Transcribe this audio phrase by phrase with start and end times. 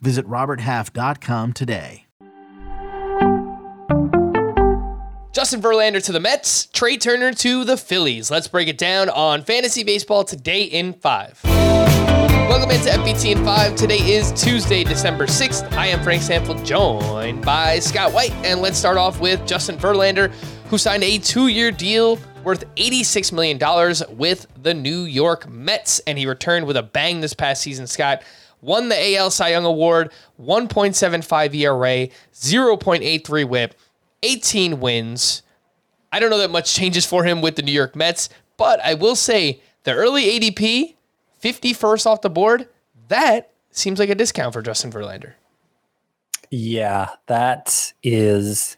[0.00, 2.06] Visit RobertHalf.com today.
[5.32, 8.30] Justin Verlander to the Mets, Trey Turner to the Phillies.
[8.30, 11.40] Let's break it down on fantasy baseball today in five.
[12.48, 13.76] Welcome into FBT in 5.
[13.76, 15.70] Today is Tuesday, December 6th.
[15.74, 18.32] I am Frank Stampfl, joined by Scott White.
[18.42, 20.32] And let's start off with Justin Verlander,
[20.70, 23.58] who signed a two year deal worth $86 million
[24.16, 26.00] with the New York Mets.
[26.00, 28.22] And he returned with a bang this past season, Scott.
[28.60, 33.74] Won the AL Cy Young Award, 1.75 ERA, 0.83 whip,
[34.22, 35.42] 18 wins.
[36.10, 38.94] I don't know that much changes for him with the New York Mets, but I
[38.94, 40.94] will say the early ADP
[41.42, 42.68] 51st off the board,
[43.08, 45.34] that seems like a discount for Justin Verlander.
[46.50, 48.76] Yeah, that is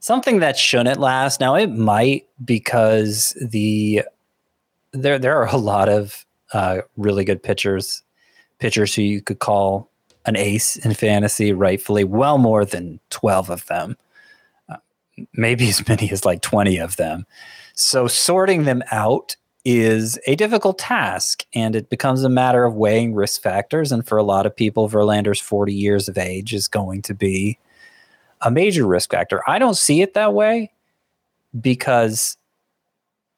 [0.00, 1.40] something that shouldn't last.
[1.40, 4.02] Now it might because the
[4.92, 8.03] there there are a lot of uh, really good pitchers,
[8.58, 9.90] pitchers who you could call
[10.26, 13.96] an ace in fantasy, rightfully, well more than twelve of them,
[14.68, 14.76] uh,
[15.34, 17.26] maybe as many as like twenty of them.
[17.74, 23.14] So sorting them out is a difficult task and it becomes a matter of weighing
[23.14, 23.92] risk factors.
[23.92, 27.58] And for a lot of people, Verlander's 40 years of age is going to be
[28.42, 29.42] a major risk factor.
[29.48, 30.70] I don't see it that way
[31.58, 32.36] because,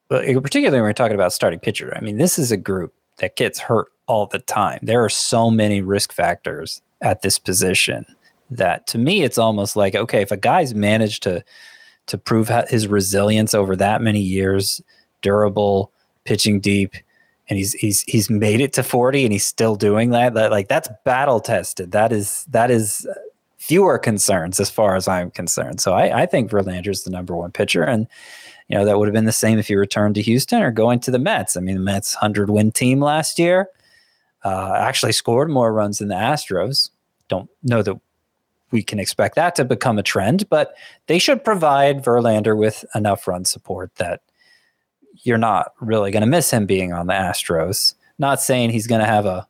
[0.08, 3.60] particularly when we're talking about starting pitcher, I mean, this is a group that gets
[3.60, 4.80] hurt all the time.
[4.82, 8.06] There are so many risk factors at this position
[8.50, 11.44] that to me, it's almost like, okay, if a guy's managed to,
[12.06, 14.80] to prove his resilience over that many years,
[15.22, 15.92] durable,
[16.24, 16.94] pitching deep,
[17.48, 20.34] and he's he's he's made it to 40 and he's still doing that.
[20.34, 21.92] That like that's battle tested.
[21.92, 23.14] That is that is uh,
[23.56, 25.80] fewer concerns as far as I'm concerned.
[25.80, 28.08] So I, I think Verlander's the number one pitcher, and
[28.68, 30.98] you know that would have been the same if he returned to Houston or going
[31.00, 31.56] to the Mets.
[31.56, 33.68] I mean, the Mets hundred win team last year
[34.44, 36.90] uh, actually scored more runs than the Astros.
[37.28, 37.98] Don't know that
[38.70, 40.74] we can expect that to become a trend, but
[41.06, 44.22] they should provide Verlander with enough run support that
[45.22, 47.94] you're not really going to miss him being on the Astros.
[48.18, 49.46] Not saying he's going to have a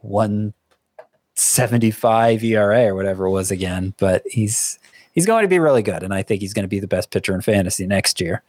[0.00, 4.78] 175 ERA or whatever it was again, but he's
[5.12, 7.10] he's going to be really good, and I think he's going to be the best
[7.10, 8.42] pitcher in fantasy next year.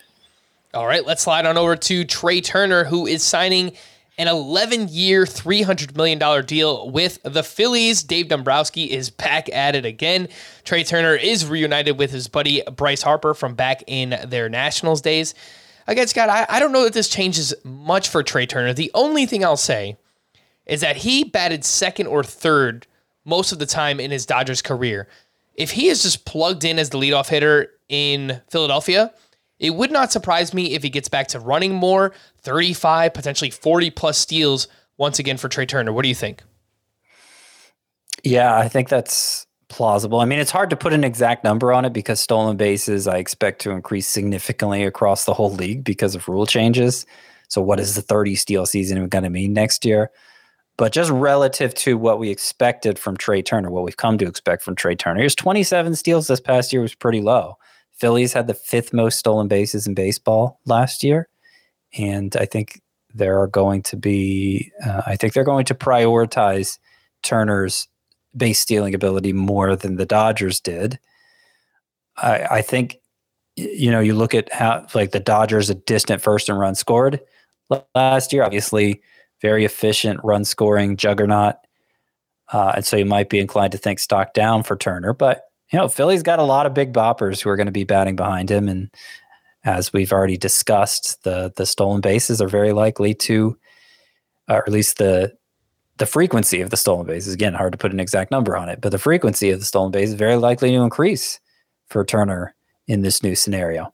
[0.74, 3.72] All right, let's slide on over to Trey Turner, who is signing
[4.18, 8.04] an 11 year, $300 million deal with the Phillies.
[8.04, 10.28] Dave Dombrowski is back at it again.
[10.64, 15.34] Trey Turner is reunited with his buddy Bryce Harper from back in their Nationals days
[15.88, 18.74] again, Scott, I, I don't know that this changes much for Trey Turner.
[18.74, 19.98] The only thing I'll say
[20.66, 22.86] is that he batted second or third
[23.26, 25.08] most of the time in his Dodgers career.
[25.56, 29.14] If he is just plugged in as the leadoff hitter in Philadelphia,
[29.60, 33.90] it would not surprise me if he gets back to running more, 35, potentially 40
[33.92, 35.92] plus steals once again for Trey Turner.
[35.92, 36.44] What do you think?
[38.24, 40.20] Yeah, I think that's plausible.
[40.20, 43.18] I mean, it's hard to put an exact number on it because stolen bases I
[43.18, 47.06] expect to increase significantly across the whole league because of rule changes.
[47.50, 50.12] So, what is the 30 steal season going to mean next year?
[50.78, 54.62] But just relative to what we expected from Trey Turner, what we've come to expect
[54.62, 57.58] from Trey Turner, his 27 steals this past year was pretty low.
[58.00, 61.28] Phillies had the fifth most stolen bases in baseball last year.
[61.98, 62.82] And I think
[63.14, 66.78] there are going to be, uh, I think they're going to prioritize
[67.24, 67.88] Turner's
[68.36, 71.00] base stealing ability more than the Dodgers did.
[72.18, 72.98] I, I think,
[73.56, 77.20] you know, you look at how like the Dodgers a distant first and run scored
[77.96, 78.44] last year.
[78.44, 79.02] Obviously,
[79.42, 81.56] very efficient run scoring juggernaut,
[82.54, 85.14] uh, and so you might be inclined to think stock down for Turner.
[85.14, 87.84] But you know, Philly's got a lot of big boppers who are going to be
[87.84, 88.90] batting behind him, and
[89.64, 93.58] as we've already discussed, the the stolen bases are very likely to,
[94.48, 95.36] or at least the
[95.98, 97.34] the frequency of the stolen bases.
[97.34, 99.92] again hard to put an exact number on it, but the frequency of the stolen
[99.92, 101.40] base is very likely to increase
[101.88, 102.56] for Turner
[102.88, 103.94] in this new scenario.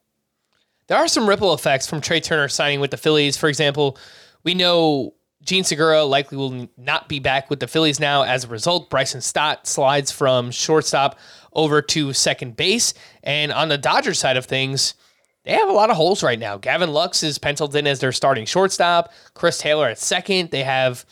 [0.86, 3.36] There are some ripple effects from Trey Turner signing with the Phillies.
[3.36, 3.96] For example,
[4.42, 8.22] we know Jean Segura likely will not be back with the Phillies now.
[8.22, 11.18] As a result, Bryson Stott slides from shortstop
[11.54, 12.94] over to second base.
[13.22, 14.94] And on the Dodgers side of things,
[15.44, 16.56] they have a lot of holes right now.
[16.56, 19.12] Gavin Lux is penciled in as their starting shortstop.
[19.34, 20.50] Chris Taylor at second.
[20.50, 21.04] They have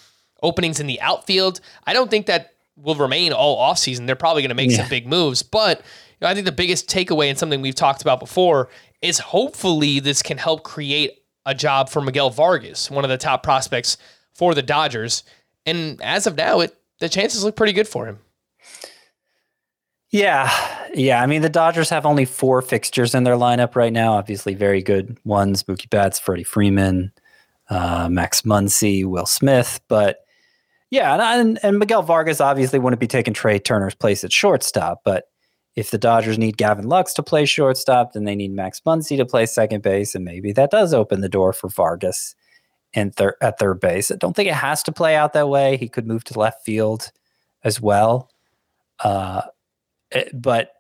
[0.43, 1.61] openings in the outfield.
[1.87, 4.07] I don't think that will remain all offseason.
[4.07, 4.79] They're probably going to make Yeah.
[4.79, 5.43] some big moves.
[5.43, 5.85] But you
[6.23, 8.69] know, I think the biggest takeaway and something we've talked about before
[9.03, 13.43] is hopefully this can help create a job for Miguel Vargas, one of the top
[13.43, 13.97] prospects
[14.33, 15.25] for the Dodgers.
[15.67, 18.21] And as of now, it the chances look pretty good for him.
[20.13, 20.51] Yeah,
[20.95, 21.23] yeah.
[21.23, 24.13] I mean, the Dodgers have only four fixtures in their lineup right now.
[24.13, 27.11] Obviously, very good ones: Mookie Betts, Freddie Freeman,
[27.71, 29.81] uh, Max Muncy, Will Smith.
[29.89, 30.19] But
[30.91, 35.01] yeah, and, and and Miguel Vargas obviously wouldn't be taking Trey Turner's place at shortstop.
[35.03, 35.25] But
[35.77, 39.25] if the Dodgers need Gavin Lux to play shortstop, then they need Max Muncy to
[39.25, 42.35] play second base, and maybe that does open the door for Vargas
[42.93, 44.11] in thir- at third base.
[44.11, 45.79] I don't think it has to play out that way.
[45.79, 47.11] He could move to left field
[47.65, 48.29] as well.
[49.01, 49.43] Uh,
[50.13, 50.73] Eh, but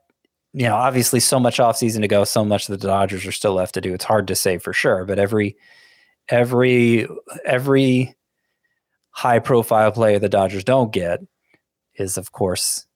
[0.55, 3.75] you know, obviously, so much offseason to go, so much the Dodgers are still left
[3.75, 3.94] to do.
[3.94, 5.56] It's hard to say for sure, but every
[6.29, 7.08] every
[7.44, 8.14] every
[9.11, 11.20] high profile player the Dodgers don't get
[11.94, 12.87] is, of course,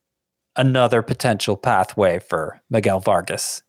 [0.57, 3.63] another potential pathway for Miguel Vargas.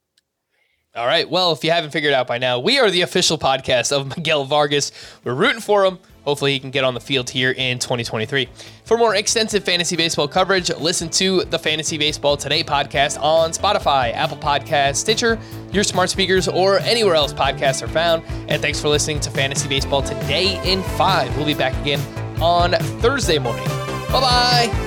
[0.97, 1.29] All right.
[1.29, 4.07] Well, if you haven't figured it out by now, we are the official podcast of
[4.17, 4.91] Miguel Vargas.
[5.23, 5.99] We're rooting for him.
[6.23, 8.49] Hopefully, he can get on the field here in 2023.
[8.83, 14.11] For more extensive fantasy baseball coverage, listen to the Fantasy Baseball Today podcast on Spotify,
[14.13, 15.39] Apple Podcasts, Stitcher,
[15.71, 18.23] your smart speakers, or anywhere else podcasts are found.
[18.49, 21.38] And thanks for listening to Fantasy Baseball Today in 5.
[21.38, 22.01] We'll be back again
[22.41, 23.67] on Thursday morning.
[24.09, 24.19] Bye
[24.71, 24.86] bye.